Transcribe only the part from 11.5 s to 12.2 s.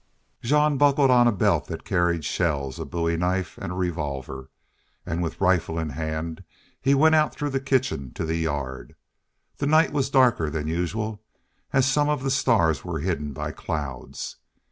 as some